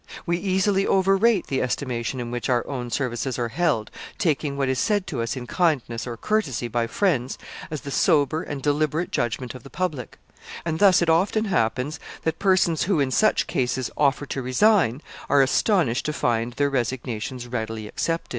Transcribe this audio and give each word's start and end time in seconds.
We 0.25 0.35
easily 0.39 0.87
overrate 0.87 1.45
the 1.45 1.61
estimation 1.61 2.19
in 2.19 2.31
which 2.31 2.49
our 2.49 2.65
own 2.65 2.89
services 2.89 3.37
are 3.37 3.49
held 3.49 3.91
taking 4.17 4.57
what 4.57 4.67
is 4.67 4.79
said 4.79 5.05
to 5.05 5.21
us 5.21 5.37
in 5.37 5.45
kindness 5.45 6.07
or 6.07 6.17
courtesy 6.17 6.67
by 6.67 6.87
friends 6.87 7.37
as 7.69 7.81
the 7.81 7.91
sober 7.91 8.41
and 8.41 8.63
deliberate 8.63 9.11
judgment 9.11 9.53
of 9.53 9.61
the 9.61 9.69
public; 9.69 10.17
and 10.65 10.79
thus 10.79 11.03
it 11.03 11.09
often 11.11 11.45
happens 11.45 11.99
that 12.23 12.39
persons 12.39 12.81
who 12.85 12.99
in 12.99 13.11
such 13.11 13.45
case 13.45 13.91
offer 13.95 14.25
to 14.25 14.41
resign, 14.41 15.03
are 15.29 15.43
astonished 15.43 16.07
to 16.07 16.13
find 16.13 16.53
their 16.53 16.71
resignations 16.71 17.45
readily 17.45 17.87
accepted. 17.87 18.29